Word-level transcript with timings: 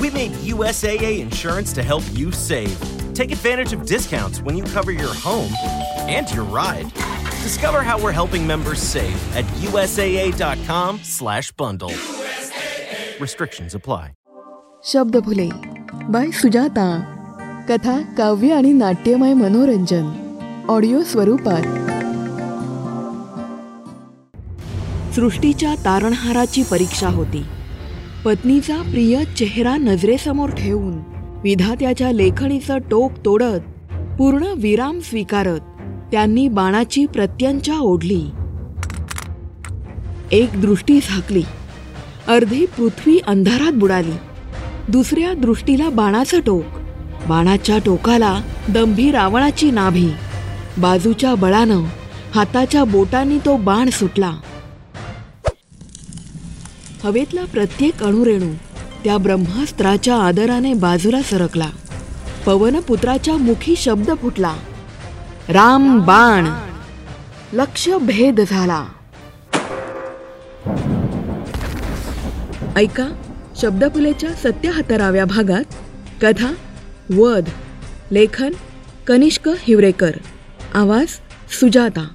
We 0.00 0.10
made 0.10 0.32
USAA 0.54 1.20
insurance 1.20 1.72
to 1.74 1.82
help 1.82 2.04
you 2.12 2.32
save. 2.32 2.76
Take 3.14 3.32
advantage 3.32 3.72
of 3.72 3.86
discounts 3.86 4.40
when 4.40 4.56
you 4.56 4.64
cover 4.64 4.92
your 4.92 5.14
home 5.26 5.52
and 6.08 6.30
your 6.34 6.44
ride. 6.44 6.86
Discover 7.42 7.82
how 7.82 7.98
we're 8.02 8.12
helping 8.12 8.46
members 8.46 8.80
save 8.94 9.18
at 9.36 9.44
usaa.com/bundle. 9.70 11.92
Restrictions 13.20 13.74
apply. 13.74 14.12
Shabdphule 14.84 15.48
by 16.14 16.30
Sujata 16.40 16.88
कथा 17.68 17.96
काव्य 18.18 18.52
आणि 18.54 18.72
नाट्यमय 18.72 19.34
मनोरंजन 19.34 20.06
audio 20.68 21.02
स्वरूपात 21.02 21.62
सृष्टीच्या 25.14 25.74
तारणहाराची 25.84 26.62
परीक्षा 26.62 27.08
होती 27.08 27.44
पत्नीचा 28.25 28.81
प्रिय 28.81 29.23
चेहरा 29.23 29.77
नजरेसमोर 29.77 30.49
ठेवून 30.49 30.93
विधात्याच्या 31.43 32.11
लेखणीचं 32.11 32.77
टोक 32.77 33.11
तोडत 33.25 33.93
पूर्ण 34.19 34.43
विराम 34.57 34.99
स्वीकारत 34.99 35.59
त्यांनी 36.11 36.47
बाणाची 36.47 37.05
प्रत्यंचा 37.05 37.79
ओढली. 37.79 38.21
एक 40.31 40.61
दृष्टी 40.61 40.99
झाकली. 40.99 41.43
अर्धी 42.27 42.65
पृथ्वी 42.65 43.19
अंधारात 43.27 43.73
बुडाली. 43.73 44.11
दुसऱ्या 44.89 45.33
दृष्टीला 45.33 45.89
बाणाचं 45.89 46.39
टोक. 46.39 46.63
बाणाच्या 47.27 47.77
टोकाला 47.85 48.41
दंभी 48.69 49.11
रावणाची 49.11 49.71
नाभी. 49.71 50.09
बाजूच्या 50.77 51.35
बळानं 51.35 51.81
हाताच्या 52.35 52.83
बोटांनी 52.83 53.37
तो 53.37 53.57
बाण 53.57 53.89
सुटला. 53.89 54.31
हवेतला 57.03 57.45
प्रत्येक 57.45 58.03
अणुरेणू 58.03 58.53
त्या 59.03 59.17
ब्रह्मास्त्राच्या 59.17 60.15
आदराने 60.15 60.73
बाजूला 60.73 61.21
सरकला. 61.21 61.69
पवनपुत्राच्या 62.45 63.37
मुखी 63.37 63.75
शब्द 63.75 64.11
फुटला. 64.21 64.55
राम 65.49 65.99
बाण. 65.99 66.47
लक्ष 67.53 67.89
भेद 67.89 68.41
झाला. 68.49 68.85
ऐका 72.75 73.07
शब्दफुलेच्या 73.55 74.33
सत्याहत्तराव्या 74.33 75.25
भागात 75.25 75.63
कथा 76.21 76.53
वध 77.17 77.49
लेखन 78.11 78.51
कनिष्क 79.07 79.49
हिवरेकर. 79.57 80.11
आवाज 80.73 81.07
सुजाता. 81.59 82.07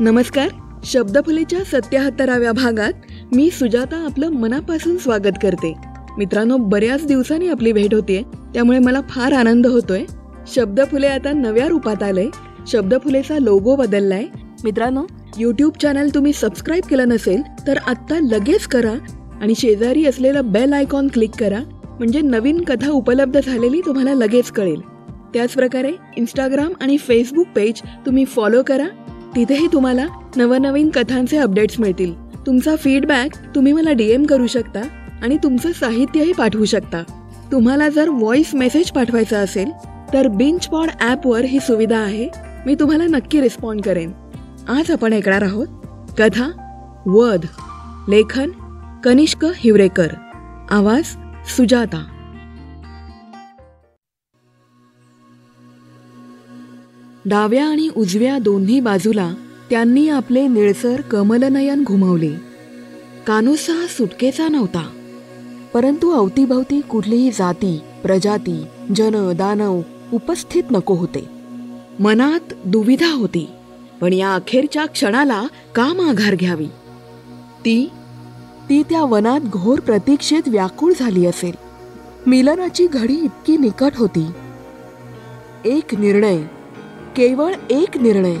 नमस्कार. 0.00 0.48
शब्दफुलेच्या 0.84 1.64
सत्याहत्तराव्या 1.64 2.52
भागात 2.52 2.92
मी 3.34 3.50
सुजाता 3.50 3.96
आपलं 3.96 4.28
मनापासून 4.28 4.96
स्वागत 4.96 5.38
करते. 5.42 5.74
मित्रांनो 6.18 6.56
बऱ्याच 6.56 7.06
दिवसांनी 7.06 7.48
आपली 7.48 7.72
भेट 7.72 7.94
होतीये 7.94 8.22
त्यामुळे 8.54 8.78
मला 8.78 9.00
फार 9.08 9.32
आनंद 9.32 9.66
होतोय. 9.66 10.04
शब्दफुले 10.54 11.06
आता 11.06 11.32
नव्या 11.32 11.68
रूपात 11.68 12.02
आलंय. 12.02 12.26
शब्दफुलेचा 12.66 13.38
लोगो 13.38 13.76
बदललाय. 13.76 14.24
मित्रांनो 14.64 15.06
यूट्यूब 15.38 15.72
चॅनल 15.82 16.08
तुम्ही 16.14 16.32
सबस्क्राईब 16.32 16.82
केलं 16.88 17.08
नसेल 17.08 17.42
तर 17.66 17.76
आत्ता 17.78 18.18
लगेच 18.22 18.66
करा 18.66 18.94
आणि 19.40 19.54
शेजारी 19.58 20.06
असलेलं 20.06 20.52
बेल 20.52 20.72
आयकॉन 20.72 21.08
क्लिक 21.08 21.30
करा. 21.40 21.60
म्हणजे 21.84 22.20
नवीन 22.20 22.64
कथा 22.64 22.90
उपलब्ध 22.90 23.40
झालेली 23.46 23.80
तुम्हाला 23.80 24.14
लगेच 24.14 24.50
कळेल. 24.50 24.80
त्याचप्रकारे 25.34 25.92
इंस्टाग्राम 26.16 26.72
आणि 26.80 26.98
फेसबुक 26.98 27.46
पेज 27.56 27.80
तुम्ही 28.06 28.24
फॉलो 28.24 28.62
करा. 28.66 28.84
तिथेही 29.36 29.66
तुम्हाला 29.72 30.06
नवनवीन 30.36 30.90
कथांचे 30.94 31.36
अपडेट्स 31.36 31.80
मिळतील. 31.80 32.14
तुमचा 32.46 32.76
फीडबॅक 32.76 33.36
तुम्ही 33.54 33.72
मला 33.72 33.92
डीएम 33.92 34.24
करू 34.26 34.46
शकता 34.46 34.80
आणि 35.22 35.36
तुमचं 35.42 35.72
साहित्यही 35.72 36.32
पाठवू 36.32 36.64
शकता. 36.64 37.02
तुम्हाला 37.52 37.88
जर 37.88 38.08
व्हॉइस 38.08 38.54
मेसेज 38.54 38.90
पाठवायचा 38.90 39.38
असेल 39.38 39.70
तर 40.12 40.28
बिंच 40.28 40.68
पॉड 40.68 40.88
ॲपवर 41.00 41.44
ही 41.44 41.60
सुविधा 41.60 41.98
आहे. 41.98 42.28
मी 42.66 42.74
तुम्हाला 42.74 43.04
नक्की 43.06 43.40
रिस्पॉन्ड 43.40 43.82
करेन. 43.82 44.12
आज 44.68 44.90
आपण 44.90 45.12
ऐकणार 45.12 45.42
आहोत 45.42 45.66
कथा 46.18 46.50
वध 47.06 47.46
लेखन 48.08 48.50
कनिष्क 49.04 49.46
हिवरेकर. 49.56 50.08
आवाज 50.70 51.16
सुजाता. 51.56 52.04
डाव्या 57.24 57.68
आणि 57.68 57.88
उजव्या 57.96 58.38
दोन्ही 58.38 58.80
बाजूला 58.80 59.34
त्यांनी 59.70 60.08
आपले 60.08 60.46
निळसर 60.46 61.00
कमलनयन 61.00 61.84
घुमवले. 61.84 62.32
कानोसा 63.26 63.72
हा 63.72 63.86
सुटकेचा 63.86 64.48
नव्हता. 64.48 64.88
परंतु 65.74 66.10
अवतीभवती 66.10 66.80
कुठलीही 66.80 67.30
जाती 67.30 67.80
प्रजाती 68.02 68.64
जन 68.96 69.32
दानव 69.32 69.80
उपस्थित 70.12 70.62
नको 70.70 70.94
होते. 70.94 71.28
मनात 72.00 72.52
दुविधा 72.64 73.12
होती 73.12 73.48
पण 74.00 74.12
या 74.12 74.34
अखेरच्या 74.34 74.86
क्षणाला 74.86 75.42
का 75.74 75.86
माघार 75.86 76.34
घ्यावी? 76.34 76.66
ती 77.60 77.90
ती 78.68 78.82
त्या 78.82 79.02
वनात 79.02 79.40
घोर 79.40 79.80
प्रतीक्षेत 79.80 80.42
व्याकुळ 80.46 80.92
झाली 81.00 81.26
असेल. 81.26 81.54
मिलनाची 82.26 82.86
घडी 82.86 83.14
इतकी 83.14 83.56
निकट 83.56 83.92
होती. 83.96 84.26
एक 85.64 85.94
निर्णय 85.94 86.42
केवळ 87.20 87.54
एक 87.70 87.96
निर्णय. 87.96 88.36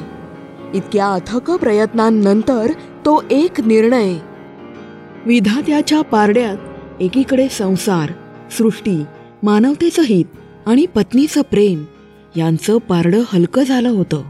इतक्या 0.74 1.08
अथक 1.08 1.50
प्रयत्नांनंतर 1.50 2.70
तो 3.06 3.24
एक 3.30 3.60
निर्णय. 3.60 4.14
विधात्याच्या 5.26 6.02
पारड्यात 6.02 6.56
एकीकडे 7.00 7.48
संसार 7.48 8.12
सृष्टी 8.58 9.04
मानवतेचं 9.42 10.02
हित 10.02 10.24
आणि 10.66 10.86
पत्नीचं 10.86 11.42
प्रेम 11.42 11.84
यांचं 12.36 12.78
पारडं 12.78 13.22
हलकं 13.32 13.62
झालं 13.62 13.88
होतं. 13.88 14.22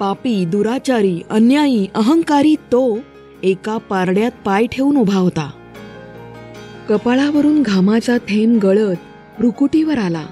पापी 0.00 0.44
दुराचारी 0.44 1.20
अन्यायी 1.30 1.86
अहंकारी 1.94 2.54
तो 2.54 2.98
एका 3.42 3.78
पारड्यात 3.78 4.32
पाय 4.44 4.66
ठेवून 4.66 4.96
उभा 4.96 5.18
होता. 5.18 5.50
कपाळावरून 6.88 7.62
घामाचा 7.62 8.18
थेंब 8.18 8.60
गळत 8.60 8.96
रुकुटीवर 9.40 9.98
आला. 9.98 10.26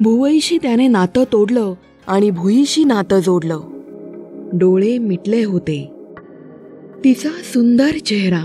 भुवईशी 0.00 0.58
त्याने 0.58 0.88
नातं 0.88 1.24
तोडलं 1.32 1.74
आणि 2.08 2.30
भुईशी 2.30 2.84
नातं 2.84 3.20
जोडलं. 3.20 3.60
डोळे 4.52 4.98
मिटले 4.98 5.44
होते. 5.44 5.92
तिचा 7.04 7.28
सुंदर 7.28 7.90
चेहरा 7.90 8.44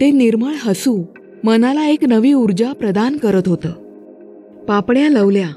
ते 0.00 0.10
निर्मळ 0.10 0.52
हसू 0.64 1.02
मनाला 1.44 1.86
एक 1.86 2.04
नवी 2.04 2.32
ऊर्जा 2.32 2.72
प्रदान 2.72 3.16
करत 3.16 3.42
होतं. 3.46 3.68
पापण्या 4.64 5.08
लवल्या 5.08 5.48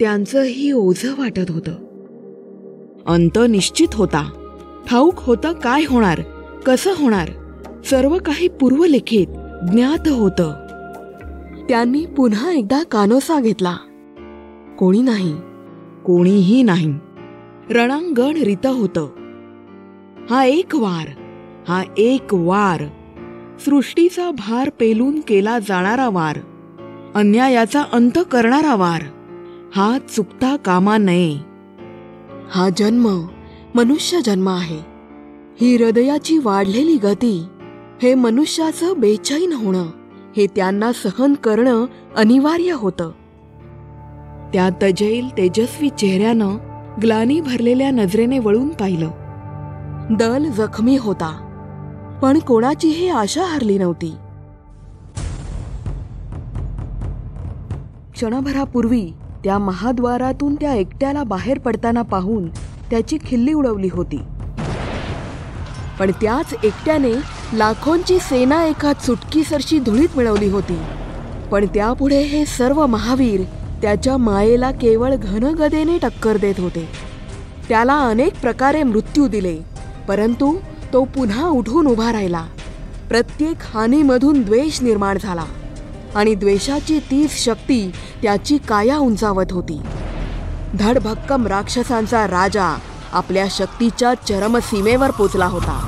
त्यांचंही 0.00 0.72
ओझं 0.72 1.10
वाटत 1.18 1.50
होतं. 1.50 1.72
अंत 3.06 3.38
निश्चित 3.48 3.88
होता. 3.94 4.30
ठाऊक 4.90 5.14
होतं 5.16 5.52
काय 5.52 5.82
होणार 5.82 6.20
कसं 6.66 6.90
होणार 6.98 7.28
सर्व 7.90 8.18
काही 8.18 8.48
पूर्वलिखित 8.48 9.26
ज्ञात 9.72 10.08
होतं. 10.08 10.52
त्यांनी 11.68 12.06
पुन्हा 12.06 12.52
एकदा 12.52 12.82
कानोसा 12.82 13.40
घेतला. 13.40 13.76
कोणी 14.78 15.02
नाही. 15.02 15.34
कोणीही 16.08 16.62
नाही. 16.62 16.94
रणांगण 17.70 18.36
रित 18.36 18.66
होतं. 18.66 19.08
हा 20.30 20.44
एक 20.44 20.74
वार 20.74 21.08
हा 21.68 21.82
एक 21.98 22.26
वार. 22.32 22.84
सृष्टीचा 23.64 24.30
भार 24.30 24.70
पेलून 24.80 25.20
केला 25.20 25.58
जाणारा 25.58 26.08
वार 26.08 26.38
अन्यायाचा 27.14 27.82
अंत 27.92 28.18
करणारा 28.32 28.74
वार 28.74 29.02
हा 29.76 29.98
चुकता 30.16 30.56
कामा 30.56 30.96
नये. 30.96 31.34
हा 32.50 32.68
जन्म 32.76 33.26
मनुष्य 33.74 34.20
जन्म 34.24 34.48
आहे. 34.48 34.80
ही 35.60 35.76
हृदयाची 35.76 36.38
वाढलेली 36.38 36.96
गती 36.96 37.44
हे 38.02 38.14
मनुष्याचं 38.14 39.00
बेचैन 39.00 39.52
होणं 39.52 39.86
हे 40.36 40.46
त्यांना 40.46 40.92
सहन 40.92 41.34
करणं 41.34 41.86
अनिवार्य 42.16 42.72
होतं. 42.72 43.10
त्या 44.52 44.70
तजैल 44.82 45.36
तेजस्वी 45.36 45.88
चेहऱ्यानं 45.88 46.56
ग्लानी 47.02 47.40
भरलेल्या 47.40 47.90
नजरेने 47.90 48.38
वळून 48.38 48.68
पाहिलं. 48.68 49.10
दल 50.10 50.50
जखमी 50.50 50.96
होता. 50.96 51.44
पण 52.22 52.38
कोणाचीही 52.38 53.08
आशा 53.08 53.42
हरली 53.42 53.78
नव्हती. 53.78 54.14
क्षणभरापूर्वी 58.12 59.12
त्या 59.44 59.58
महाद्वारातून 59.58 60.54
त्या 60.54 60.74
एकट्याला 60.74 61.22
बाहेर 61.22 61.58
पडताना 61.58 62.02
पाहून 62.02 62.48
त्याची 62.90 63.18
खिल्ली 63.26 63.52
उडवली 63.52 63.88
होती. 63.92 64.20
पण 66.00 66.10
त्याच 66.10 66.54
एकट्याने 66.64 67.12
लाखोंची 67.52 68.18
सेना 68.18 68.64
एका 68.64 68.92
चुटकीसरशी 68.92 69.78
धुळीत 69.78 70.08
मिळवली 70.16 70.48
होती. 70.48 70.78
पण 71.52 71.66
त्यापुढे 71.74 72.22
हे 72.22 72.44
सर्व 72.46 72.86
महावीर 72.86 73.40
त्याच्या 73.82 74.16
मायेला 74.16 74.70
केवळ 74.70 75.14
घनगदेने 75.14 75.98
टक्कर 75.98 76.36
देत 76.36 76.54
होते. 76.58 76.88
त्याला 77.68 77.94
अनेक 78.00 78.40
प्रकारे 78.40 78.82
मृत्यू 78.82 79.28
दिले 79.28 79.56
परंतु 80.08 80.56
तो 80.92 81.04
पुन्हा 81.04 81.48
उठून 81.48 81.86
उभा 81.86 82.12
राहिला. 82.12 82.44
प्रत्येक 83.08 83.56
हानीमधून 83.74 84.42
द्वेष 84.42 84.82
निर्माण 84.82 85.18
झाला 85.22 85.44
आणि 86.14 86.34
द्वेषाची 86.34 86.98
तीच 86.98 87.44
शक्ती 87.44 87.90
त्याची 88.22 88.58
काया 88.68 88.98
उंचावत 88.98 89.52
होती. 89.52 89.80
धडभक्कम 90.74 91.46
राक्षसांचा 91.46 92.26
राजा 92.26 92.76
आपल्या 93.12 93.46
शक्तीच्या 93.50 94.14
चरमसीमेवर 94.14 95.10
पोचला 95.10 95.46
होता. 95.46 95.78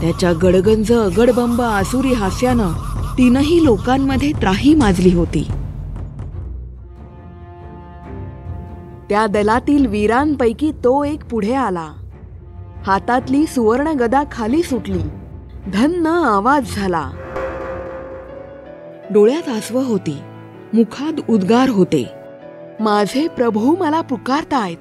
त्याच्या 0.00 0.32
गडगंज 0.32 0.92
गडबंब 0.92 1.62
आसुरी 1.62 2.12
हास्यानं 2.12 2.72
तीनही 3.18 3.64
लोकांमध्ये 3.64 4.32
त्राही 4.32 4.74
माजली 4.74 5.14
होती. 5.14 5.48
त्या 9.08 9.26
दलातील 9.26 9.86
वीरांपैकी 9.86 10.72
तो 10.72 11.04
एक 11.04 11.24
पुढे 11.24 11.54
आला. 11.54 11.92
हातातली 12.86 13.46
सुवर्ण 13.46 13.88
गदा 13.88 14.22
खाली 14.32 14.62
सुटली. 14.62 15.02
धन्न 15.72 16.06
आवाज 16.06 16.76
झाला. 16.76 17.10
डोळ्यात 19.10 19.48
आसव 19.48 19.78
होती. 19.78 20.16
मुखात 20.72 21.20
उद्गार 21.28 21.68
होते. 21.68 22.08
माझे 22.80 23.28
प्रभू 23.28 23.76
मला 23.76 24.00
पुकारतायत. 24.00 24.76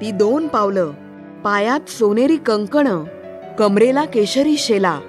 ती 0.00 0.10
दोन 0.10 0.48
पावलं 0.48 0.90
पायात 1.44 1.90
सोनेरी 1.90 2.36
कंकण 2.36 3.04
कमरेला 3.58 4.04
केशरी 4.04 4.56
शेला 4.56 5.00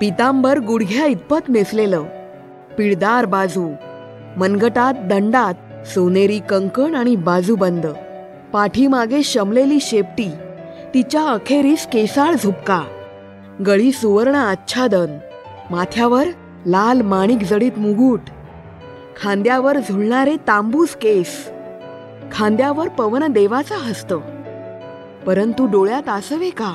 पितांबर 0.00 0.58
गुडघ्या 0.58 1.06
इतपत 1.06 1.48
नेसलेलं 1.48 2.02
पिळदार 2.78 3.24
बाजू 3.24 3.72
मनगटात 4.36 4.94
दंडात 5.04 5.54
सोनेरी 5.84 6.38
कंकण 6.38 6.94
आणि 6.94 7.16
बाजूबंद. 7.16 7.86
पाठीमागे 8.52 9.22
शमलेली 9.22 9.78
शेपटी. 9.80 10.30
तिच्या 10.94 11.22
अखेरीस 11.22 11.86
केसाळ 11.86 12.32
झुपका. 12.32 12.82
गळी 13.66 13.92
सुवर्ण 13.92 14.34
आच्छादन. 14.34 15.18
माथ्यावर 15.70 16.26
लाल 16.66 17.00
माणिक 17.00 17.38
जडीत 17.42 17.72
मुगुट. 17.76 18.20
खांद्यावर 19.22 19.78
झुलणारे 19.78 20.36
तांबूस 20.36 20.96
केस. 20.96 21.50
खांद्यावर 22.32 22.88
पवन 22.88 23.32
देवाचा 23.32 23.76
हस्त. 23.76 24.14
परंतु 25.26 25.66
डोळ्यात 25.66 26.08
आसवे 26.08 26.50
का? 26.50 26.74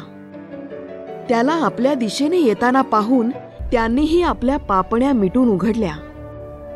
त्याला 1.30 1.52
आपल्या 1.52 1.94
दिशेने 1.94 2.38
येताना 2.38 2.82
पाहून 2.82 3.30
त्यांनीही 3.72 4.22
आपल्या 4.22 4.58
पापण्या 4.58 5.14
मिटून 5.14 5.50
उघडल्या. 5.50 5.96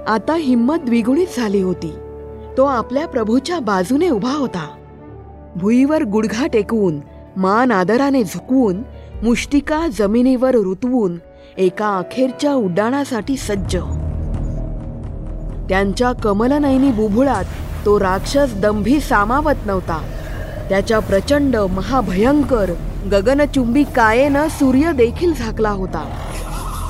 आता 0.07 0.35
हिंमत 0.35 0.75
द्विगुणित 0.75 1.27
झाली 1.37 1.61
होती. 1.61 1.93
तो 2.57 2.65
आपल्या 2.65 3.07
प्रभूच्या 3.07 3.59
बाजूने 3.59 4.09
उभा 4.09 4.31
होता. 4.31 4.67
भुईवर 5.55 6.03
गुडघा 6.03 6.47
टेकवून 6.47 6.99
मान 7.37 7.71
आदराने 7.71 8.23
झुकवून 8.23 8.81
मुष्टिका 9.23 9.87
जमिनीवर 9.97 10.55
रुतवून 10.55 11.17
एका 11.57 11.97
अखेरच्या 11.97 12.53
उड्डाणासाठी 12.53 13.37
सज्ज. 13.37 13.77
त्यांच्या 15.69 16.11
कमलनयनी 16.11 16.91
बुभुळात 16.91 17.43
तो 17.85 17.99
राक्षस 17.99 18.53
दंभी 18.55 18.99
सामावत 18.99 19.65
नव्हता. 19.65 20.01
त्याच्या 20.69 20.99
प्रचंड 20.99 21.55
महाभयंकर 21.55 22.71
गगनचुंबी 23.11 23.83
कायेनं 23.83 24.47
सूर्य 24.47 24.91
देखील 24.91 25.33
झाकला 25.33 25.69
होता. 25.69 26.09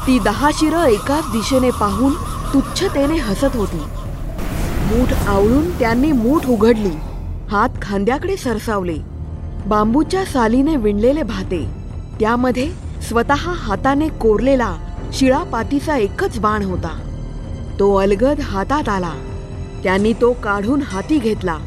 ती 0.07 0.19
दहा 0.19 0.49
शिरं 0.53 0.85
एकाच 0.85 1.23
दिशेने 1.31 1.69
पाहून 1.69 2.13
तुच्छतेने 2.53 3.17
हसत 3.17 3.55
होती. 3.55 3.81
मूठ 4.93 5.13
आवळून 5.27 5.79
त्यांनी 5.79 6.11
मूठ 6.11 6.45
उघडली. 6.45 6.91
हात 7.51 7.69
खांद्याकडे 7.81 8.37
सरसावले. 8.37 8.97
बांबूच्या 9.65 10.25
सालीने 10.25 10.75
विणलेले 10.75 11.23
भाते. 11.23 11.65
त्यामध्ये 12.19 12.71
स्वतः 13.09 13.33
हाताने 13.33 14.07
कोरलेला 14.07 14.75
शिळापातीचा 15.13 15.97
एकच 15.97 16.39
बाण 16.39 16.63
होता. 16.63 16.99
तो 17.79 17.95
अलगद 17.95 18.39
हातात 18.39 18.89
आला. 18.89 19.11
त्यांनी 19.83 20.13
तो 20.13 20.33
काढून 20.33 20.81
हाती 20.81 21.19
घेतला. 21.19 21.57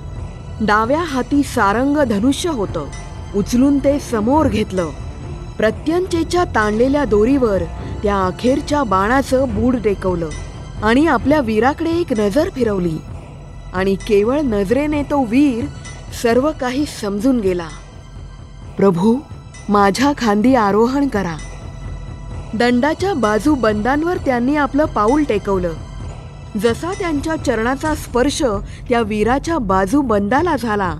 डाव्या 0.61 1.02
हाती 1.02 1.43
सारंग 1.43 1.96
धनुष्य 1.96 2.50
होतं. 2.50 2.84
उचलून 3.37 3.79
ते 3.79 3.99
समोर 3.99 4.49
घेतलं. 4.49 4.88
प्रत्यंचेच्या 5.56 6.44
ताणलेल्या 6.44 7.05
दोरीवर 7.05 7.62
त्या 8.02 8.17
अखेरच्या 8.17 8.82
बाणाचं 8.82 9.44
बूड 9.49 9.76
टेकवलं. 9.76 10.29
आणि 10.82 11.06
आपल्या 11.06 11.40
वीराकडे 11.40 11.90
एक 11.90 12.20
नजर 12.20 12.50
फिरवली. 12.50 12.99
आणि 13.76 13.94
केवळ 13.94 14.40
नजरेने 14.40 15.02
तो 15.02 15.25
वीर 15.25 15.64
सर्व 16.23 16.50
काही 16.61 16.84
समजून 17.00 17.40
गेला. 17.40 17.69
प्रभू 18.76 19.17
माझ्या 19.69 20.12
खांदी 20.19 20.55
आरोहण 20.55 21.08
करा. 21.08 21.37
दंडाच्या 22.55 23.14
बाजू 23.14 23.55
बंदांवर 23.55 24.17
त्यांनी 24.17 24.56
आपलं 24.56 24.84
पाऊल 24.84 25.23
टेकवलं. 25.23 25.73
जसा 26.62 26.93
त्यांच्या 26.99 27.37
चरणाचा 27.37 27.94
स्पर्श 27.94 28.43
त्या 28.88 29.00
वीराच्या 29.00 29.58
बाजू 29.58 30.00
बंदाला 30.02 30.56
झाला 30.56 30.94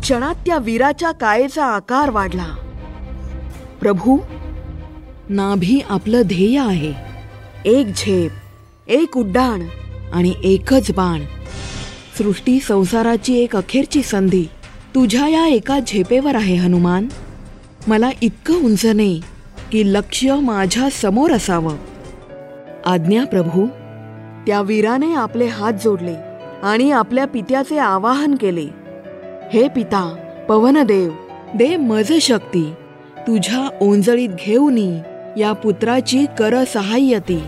क्षणात 0.00 0.34
त्या 0.34 0.58
वीराच्या 0.58 1.10
कायेचा 1.10 1.64
आकार 1.66 2.10
वाढला. 2.10 2.46
प्रभू 3.80 4.18
नाभी 5.28 5.80
आपलं 5.88 6.22
ध्येय 6.24 6.60
आहे. 6.60 6.92
एक 7.64 7.86
झेप 7.86 8.30
एक 8.90 9.16
उड्डाण 9.16 9.62
आणि 10.12 10.34
एकच 10.44 10.90
बाण. 10.90 11.20
सृष्टी 12.18 12.60
संसाराची 12.60 13.38
एक 13.38 13.56
अखेरची 13.56 14.02
संधी. 14.02 14.44
तुझ्या 14.94 15.28
या 15.28 15.46
एका 15.46 15.78
झेपेवर 15.78 16.34
आहे 16.34 16.54
हनुमान. 16.54 17.08
मला 17.86 18.10
इतकं 18.22 18.54
उंच 18.54 18.86
नाही 18.86 19.22
की 19.72 19.82
लक्ष 19.86 20.24
माझ्यासमोर 20.26 21.30
असावं. 21.30 21.76
आज्ञा 22.86 23.24
प्रभू 23.24 23.66
त्या 24.46 24.60
वीराने 24.60 25.14
आपले 25.14 25.46
हात 25.46 25.72
जोडले 25.84 26.14
आणि 26.62 26.90
आपल्या 26.90 27.26
पित्याचे 27.26 27.78
आवाहन 27.78 28.34
केले. 28.34 28.66
हे 29.52 29.68
पिता 29.68 30.16
पवनदेव 30.48 31.10
दे 31.54 31.76
मज 31.76 32.12
शक्ती. 32.12 32.72
तुझ्या 33.18 33.68
ओंजळीत 33.80 34.28
घेऊनी 34.28 34.98
या 35.36 35.52
पुत्राची 35.52 36.26
कर 36.38 36.64
सहाय्यती. 36.64 37.42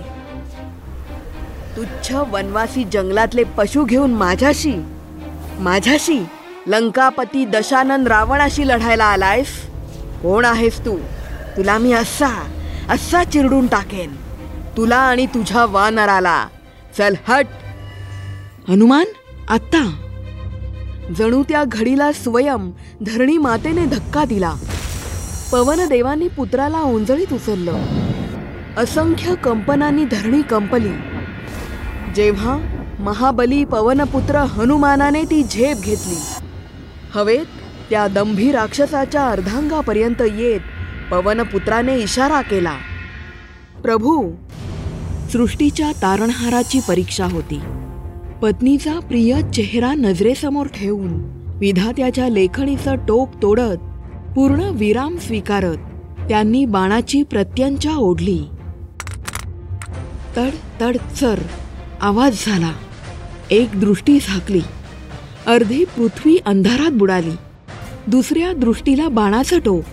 तुच्छ 1.77 2.13
वनवासी 2.13 2.85
जंगलातले 2.85 3.45
पशु 3.45 3.85
घेऊन 3.85 4.11
माझ्याशी? 4.11 4.75
माझ्याशी? 5.59 6.25
लंकापती 6.67 7.45
दशानंद 7.45 8.09
रावणाशी 8.09 8.69
लढायला 8.69 9.05
आलायस? 9.05 9.67
कोण 10.23 10.45
आहेस 10.45 10.81
तू? 10.81 10.99
तुला 11.57 11.79
मी 11.79 11.93
असा 11.93 12.45
असा 12.91 13.25
चिरडून 13.25 13.67
टाकेन. 13.67 14.17
तुला 14.77 14.97
आणि 14.97 15.27
तुझ्या 15.27 15.67
वानराला. 15.67 16.47
चल 16.99 17.15
हट! 17.29 17.47
हनुमान 18.69 19.05
आत्ता! 19.49 20.03
जणू 21.19 21.43
त्या 21.43 21.65
घडीला 21.65 22.13
स्वयं 22.13 22.71
धरणी 23.07 23.39
मातेने 23.39 23.87
धक्का 23.87 24.25
दिला. 24.25 24.55
पवनदेवांनी 25.53 26.29
पुत्राला 26.29 26.81
ओंजळीत 26.81 27.33
उचललं. 27.33 27.77
असंख्य 28.77 29.35
कंपनांनी 29.35 30.05
धरणी 30.05 30.43
कंपली. 30.43 30.93
जेव्हा 32.17 32.59
महाबली 32.99 33.65
पवनपुत्र 33.65 34.37
हनुमानाने 34.37 35.23
ती 35.25 35.43
झेप 35.43 35.77
घेतली. 35.77 36.17
हवेत 37.15 37.47
त्या 37.91 38.07
दंभी 38.07 38.53
राक्षसाच्या 38.53 39.27
अर्धांगापर्यंत 39.27 40.23
येत 40.37 40.61
पवनपुत्राने 41.11 41.97
इशारा 41.97 42.41
केला. 42.43 42.73
प्रभू 43.83 44.31
सृष्टीच्या 45.33 45.93
तारणहाराची 45.93 46.81
परीक्षा 46.89 47.27
होती. 47.27 47.61
पत्नीचा 48.43 48.99
प्रिय 48.99 49.41
चेहरा 49.43 49.95
नजरेसमोर 49.95 50.67
ठेवून 50.67 51.13
विधात्याच्या 51.59 52.29
लेखणीचं 52.29 52.95
टोक 52.95 53.29
तोडत 53.43 53.85
पूर्ण 54.37 54.71
विराम 54.73 55.17
स्वीकारत 55.17 55.77
त्यांनी 56.29 56.65
बाणाची 56.65 57.23
प्रत्यंचा 57.23 57.97
ओढली. 57.97 58.43
तड 60.37 60.51
तड 60.81 60.97
सर. 61.15 61.39
आवाज 62.01 62.47
झाला. 62.47 62.73
एक 63.51 63.81
दृष्टी 63.81 64.19
झाकली. 64.29 64.61
अर्धी 65.47 65.85
पृथ्वी 65.85 66.39
अंधारात 66.47 66.91
बुडाली. 66.91 67.31
दुसऱ्या 68.07 68.53
दृष्टीला 68.53 69.09
बाणाचं 69.09 69.59
टोक. 69.59 69.85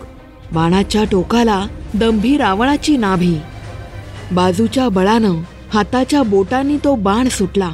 बाणाच्या 0.53 1.03
टोकाला 1.03 1.67
दंभी 1.93 2.37
रावणाची 2.37 2.97
नाभी. 2.97 3.35
बाजूच्या 4.31 4.89
बळानं 4.89 5.35
हाताच्या 5.73 6.23
बोटांनी 6.23 6.77
तो 6.77 6.95
बाण 6.95 7.29
सुटला. 7.29 7.71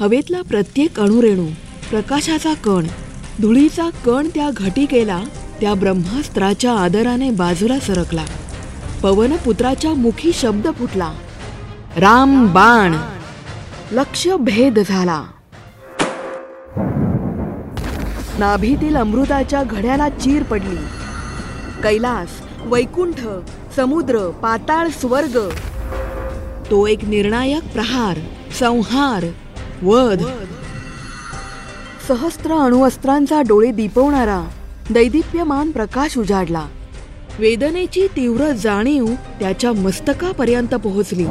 हवेतला 0.00 0.42
प्रत्येक 0.42 1.00
अणुरेणू 1.00 1.46
प्रकाशाचा 1.90 2.54
कण 2.54 2.86
धुळीचा 3.40 3.90
कण 3.90 4.28
त्या 4.34 4.50
घटिकेला 4.56 5.22
त्या 5.60 5.74
ब्रह्मास्त्राच्या 5.74 6.72
आदराने 6.72 7.30
बाजूला 7.30 7.78
सरकला. 7.78 8.24
पवनपुत्राच्या 9.02 9.94
मुखी 9.94 10.32
शब्द 10.32 10.68
फुटला. 10.78 11.12
राम 11.96 12.46
बाण. 12.52 12.94
लक्ष 13.92 14.28
भेद 14.28 14.78
झाला. 14.88 15.24
नाभीतील 18.38 18.96
अमृताच्या 18.96 19.62
घड्याला 19.62 20.08
चीर 20.08 20.42
पडली. 20.42 20.76
कैलास 21.82 22.28
वैकुंठ 22.60 23.26
समुद्र 23.76 24.30
पाताळ 24.30 24.88
स्वर्ग. 24.88 25.50
तो 26.70 26.86
एक 26.86 27.04
निर्णायक 27.04 27.72
प्रहार 27.72 28.16
संहार 28.60 29.24
वध. 29.82 30.24
सहस्त्र 32.08 32.52
अणुअस्त्रांचा 32.52 33.42
डोळे 33.42 33.70
दिपवणारा 33.70 34.44
दैदिप्यमान 34.90 35.70
प्रकाश 35.70 36.18
उजाडला. 36.18 36.66
वेदनेची 37.38 38.06
तीव्र 38.06 38.50
जाणीव 38.50 39.06
त्याच्या 39.40 39.72
मस्तकापर्यंत 39.72 40.74
पोहोचली. 40.74 41.26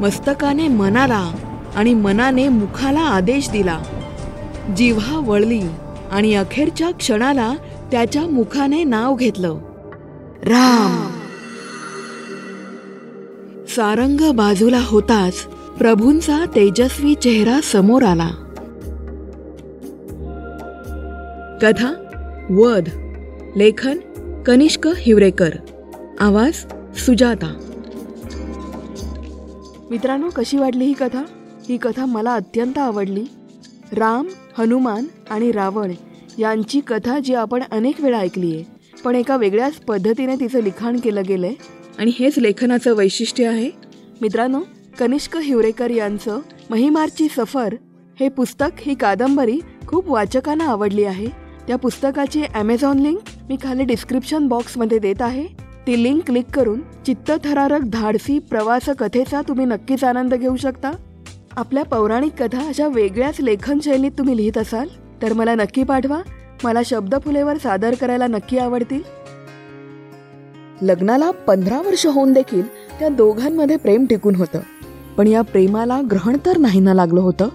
मस्तकाने 0.00 0.68
मनाला 0.68 1.32
आणि 1.76 1.94
मनाने 1.94 2.48
मुखाला 2.48 3.00
आदेश 3.00 3.50
दिला. 3.50 3.80
जिव्हा 4.76 5.18
वळली 5.18 5.62
आणि 6.10 6.34
अखेरच्या 6.34 6.90
क्षणाला 6.90 7.52
त्याच्या 7.92 8.22
मुखाने 8.22 8.84
नाव 8.84 9.14
घेतलं. 9.14 9.58
राम! 10.44 11.10
सारंग 13.68 14.32
बाजूला 14.32 14.80
होताच 14.84 15.34
प्रभूंचा 15.78 16.44
तेजस्वी 16.54 17.14
चेहरा 17.14 17.60
समोर 17.72 18.02
आला. 18.02 18.30
कथा 21.62 21.92
वध 22.50 22.88
लेखन 23.56 23.98
कनिष्क 24.46 24.88
हिवरेकर. 24.96 25.50
आवाज 26.20 26.52
सुजाता. 26.98 27.54
मित्रांनो 29.90 30.30
कशी 30.36 30.56
वाटली 30.56 30.84
ही 30.84 30.92
कथा? 30.92 31.24
ही 31.68 31.76
कथा 31.76 32.06
मला 32.06 32.34
अत्यंत 32.34 32.78
आवडली. 32.78 33.24
राम 33.92 34.26
हनुमान 34.58 35.04
आणि 35.30 35.52
रावण 35.52 35.92
यांची 36.38 36.80
कथा 36.80 37.18
जी 37.18 37.34
आपण 37.34 37.62
अनेक 37.70 38.00
वेळा 38.00 38.18
ऐकली 38.18 38.54
आहे 38.54 38.64
पण 39.04 39.14
एका 39.14 39.36
वेगळ्याच 39.36 39.74
पद्धतीने 39.74 40.36
तिचं 40.36 40.60
लिखाण 40.60 40.96
केलं 40.96 41.22
गेलंय. 41.28 41.54
आणि 41.98 42.10
हेच 42.18 42.38
लेखनाचं 42.38 42.96
वैशिष्ट्य 42.96 43.46
आहे? 43.46 43.70
मित्रांनो 44.20 44.60
कनिष्क 44.98 45.36
हिवरेकर 45.36 45.90
यांचं 45.90 46.40
महिमारची 46.70 47.28
सफर 47.36 47.74
हे 48.20 48.28
पुस्तक 48.28 48.80
ही 48.80 48.94
कादंबरी 48.94 49.60
खूप 49.86 50.08
वाचकांना 50.08 50.64
आवडली 50.64 51.04
आहे. 51.04 51.39
त्या 51.70 51.78
पुस्तकाची 51.78 52.42
ॲमेझॉन 52.54 52.98
लिंक 52.98 53.18
मी 53.48 53.56
खाली 53.62 53.84
डिस्क्रिप्शन 53.84 54.46
बॉक्समध्ये 54.48 54.98
देत 54.98 55.20
आहे. 55.20 55.44
ती 55.86 56.02
लिंक 56.02 56.22
क्लिक 56.26 56.46
करून 56.54 56.80
चित्तथरारक 57.06 57.80
धाडसी 57.80 58.38
प्रवास 58.38 58.88
कथेचा 58.88 59.40
तुम्ही 59.48 59.66
नक्कीच 59.66 60.04
आनंद 60.04 60.34
घेऊ 60.34 60.56
शकता. 60.56 60.90
आपल्या 61.56 61.84
पौराणिक 61.84 62.42
कथा 62.42 62.68
अशा 62.68 62.88
वेगळ्याच 62.88 63.40
लेखनशैलीत 63.40 64.10
तुम्ही 64.18 64.36
लिहित 64.36 64.58
असाल 64.58 64.88
तर 65.22 65.32
मला 65.32 65.54
नक्की 65.54 65.82
पाठवा. 65.82 66.20
मला 66.64 66.80
शब्दफुलेवर 66.84 67.56
सादर 67.56 67.94
करायला 67.94 68.26
नक्की 68.26 68.58
आवडतील. 68.58 69.02
लग्नाला 70.82 71.30
पंधरा 71.30 71.78
वर्ष 71.78 72.06
होऊन 72.06 72.32
देखील 72.32 72.66
त्या 72.98 73.08
दोघांमध्ये 73.08 73.76
प्रेम 73.76 74.06
टिकून 74.06 74.34
होतं. 74.34 74.58
पण 75.16 75.26
या 75.26 75.42
प्रेमाला 75.42 76.00
ग्रहण 76.10 76.36
तर 76.46 76.58
नाही 76.58 76.80
ना 76.80 76.94
लागलं 76.94 77.20
होतं. 77.20 77.48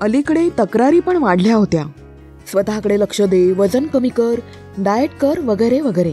अलीकडे 0.00 0.48
तक्रारी 0.48 1.00
पण 1.00 1.16
वाढल्या 1.16 1.56
होत्या. 1.56 1.84
स्वतःकडे 2.50 3.00
लक्ष 3.00 3.22
दे 3.22 3.52
वजन 3.52 3.86
कमी 3.86 4.08
कर 4.08 4.40
डाएट 4.78 5.10
कर 5.20 5.40
वगैरे 5.40 5.80
वगैरे. 5.80 6.12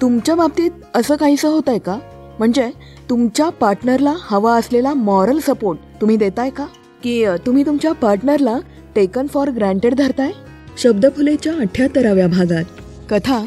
तुमच्या 0.00 0.34
बाबतीत 0.34 0.70
असं 0.94 1.16
काहीसं 1.16 1.48
होत 1.48 1.62
आहे 1.66 1.78
का? 1.78 1.98
म्हणजे 2.38 2.70
तुमच्या 3.10 3.48
पार्टनरला 3.48 4.14
हवा 4.18 4.56
असलेला 4.56 4.94
मॉरल 4.94 5.38
सपोर्ट 5.38 5.78
तुम्ही 6.00 6.16
देताय 6.16 6.50
का? 6.50 6.66
की 7.02 7.26
तुम्ही 7.46 7.66
तुमच्या 7.66 7.92
पार्टनरला 7.92 8.58
टेकन 8.94 9.26
फॉर 9.26 9.50
ग्रँटेड 9.50 9.94
धरताय? 9.94 10.32
शब्दफुलेच्या 10.78 11.54
अठ्याहत्तराव्या 11.54 12.28
भागात. 12.28 12.64
कथा 13.10 13.46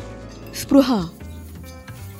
स्पृहा. 0.61 1.01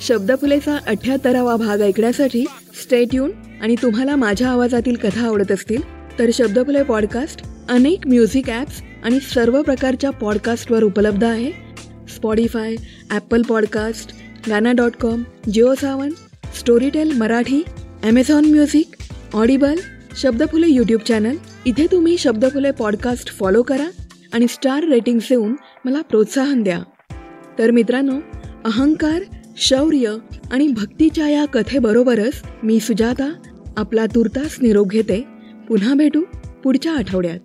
शब्दफुलेचा 0.07 0.77
अठ्याहत्तरावा 0.87 1.55
भाग 1.55 1.81
ऐकण्यासाठी 1.81 2.45
स्टेट 2.83 3.15
आणि 3.61 3.75
तुम्हाला 3.81 4.15
माझ्या 4.15 4.47
आवाजातील 4.47 4.95
कथा 4.95 5.25
आवडत 5.25 5.51
असतील 5.51 5.81
तर 6.19 6.29
शब्दफुले 6.33 6.83
पॉडकास्ट 6.83 7.50
अनेक 7.69 8.07
म्युझिक 8.07 8.49
ॲप्स 8.49 8.81
आणि 9.03 9.19
सर्व 9.33 9.61
प्रकारच्या 9.61 10.09
पॉडकास्टवर 10.11 10.83
उपलब्ध 10.83 11.23
आहे. 11.23 11.51
Spotify 12.15 12.75
Apple 13.09 13.41
podcast 13.41 14.13
Gaana 14.49 14.71
dot 14.71 14.95
com 15.01 15.23
Jio 15.53 15.73
Saavn 15.75 16.09
Storytel 16.59 17.11
Marathi 17.17 17.61
Amazon 18.03 18.45
music 18.45 18.95
Audible 19.33 19.75
Shabdphule 20.17 20.67
YouTube 20.67 21.01
channel 21.07 21.35
इथे 21.65 21.85
तुम्ही 21.91 22.17
शब्दफुले 22.17 22.71
पॉडकास्ट 22.71 23.29
फॉलो 23.39 23.61
करा 23.61 23.87
आणि 24.33 24.47
स्टार 24.49 24.83
रेटिंग्स 24.83 25.27
देऊन 25.29 25.55
मला 25.85 26.01
प्रोत्साहन 26.01 26.63
द्या. 26.63 26.79
तर 27.59 27.71
मित्रांनो 27.71 28.19
अहंकार 28.65 29.21
शौर्य 29.59 30.15
आणि 30.51 30.67
भक्तीच्या 30.67 31.29
या 31.29 31.45
कथेबरोबरच 31.53 32.41
मी 32.63 32.79
सुजाता 32.79 33.31
आपला 33.77 34.05
तुर्तास 34.15 34.57
निरोप 34.61 34.91
घेते. 34.91 35.21
पुन्हा 35.67 35.93
भेटू 35.93 36.23
पुढच्या 36.63 36.93
आठवड्यात. 36.93 37.39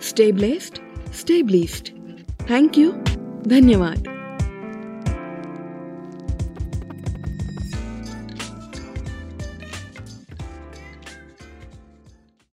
stay 0.00 0.32
blessed 0.32 0.78
stay 1.12 1.42
blessed 1.42 1.88
thank you 2.50 2.92
धन्यवाद 3.46 4.08